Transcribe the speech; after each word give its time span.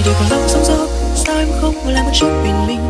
vì 0.00 0.06
đời 0.06 0.14
còn 0.20 0.30
lắm 0.30 0.48
sóng 0.48 0.64
gió 0.64 0.86
sao 1.14 1.38
em 1.38 1.48
không 1.60 1.74
muốn 1.74 1.94
làm 1.94 2.04
một 2.04 2.10
chút 2.14 2.28
bình 2.42 2.66
minh 2.66 2.80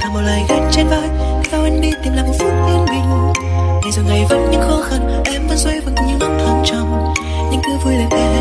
thả 0.00 0.08
một 0.08 0.20
lời 0.20 0.42
gánh 0.48 0.70
trên 0.72 0.86
vai 0.88 1.08
sao 1.50 1.62
anh 1.62 1.80
đi 1.80 1.90
tìm 2.04 2.12
lại 2.12 2.24
một 2.26 2.34
phút 2.38 2.52
yên 2.68 2.86
bình. 2.90 3.32
Ngày 3.82 3.92
rồi 3.92 4.04
ngày 4.08 4.26
vẫn 4.28 4.48
những 4.50 4.60
khó 4.60 4.82
khăn, 4.90 5.22
em 5.24 5.46
vẫn 5.48 5.58
xoay 5.58 5.80
vững 5.80 5.94
những 5.94 6.18
nắng 6.18 6.38
thăng 6.38 6.62
trầm. 6.66 7.14
Nhưng 7.50 7.60
cứ 7.64 7.72
vui 7.84 7.94
lên 7.94 8.08
thế 8.10 8.38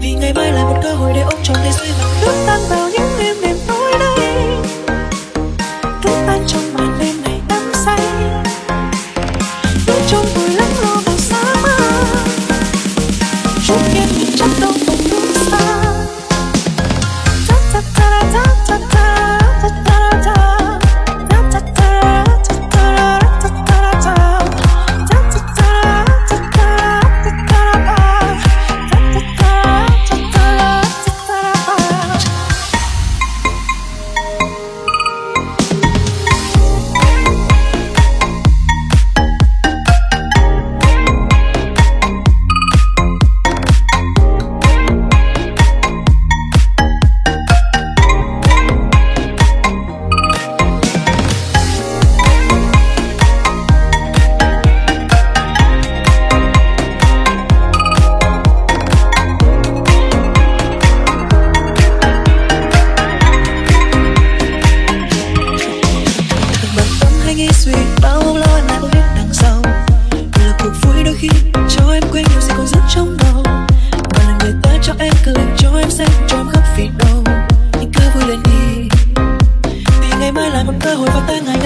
vì 0.00 0.14
ngày 0.14 0.32
mai 0.34 0.52
là 0.52 0.62
một 0.64 0.80
cơ 0.82 0.94
hội 0.94 1.12
để 1.14 1.20
ôm 1.20 1.40
trọn 1.42 1.56
thế 1.64 1.70
giới 1.72 1.86
hạnh 1.86 2.10
phúc 2.20 2.34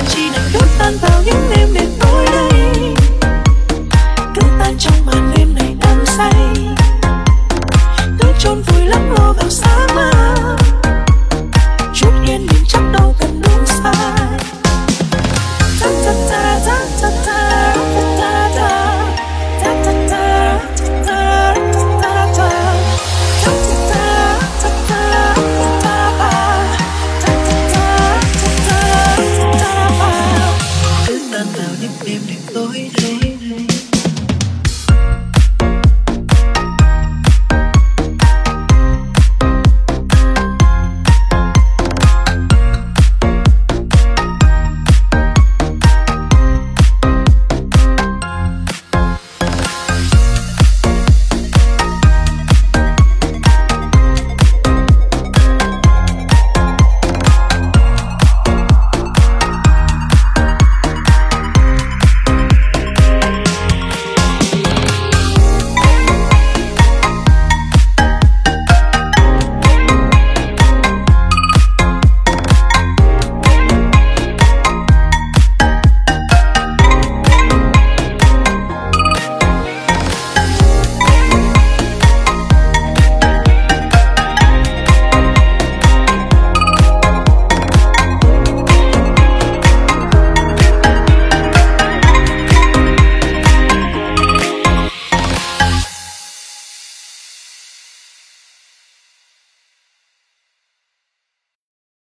chỉ 0.09 0.23
ngày 0.23 0.51
gần 0.53 0.69
tan 0.79 0.97
vào 1.03 1.23
những 1.27 1.51
đêm 1.51 1.69
đêm 1.75 1.89
tối 2.01 2.27
đây. 2.33 2.95
Cứ 4.35 4.43
tan 4.59 4.75
trong 4.79 5.07
màn 5.07 5.33
đêm 5.37 5.55
này 5.55 5.75
đắm 5.81 6.07
say. 6.07 6.56
đêm 32.16 32.22
đến 32.28 32.54
tối 32.54 32.91
nay 33.03 33.96